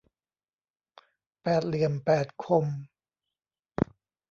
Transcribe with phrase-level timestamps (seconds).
[1.41, 2.65] แปดเหลี่ยมแปดคม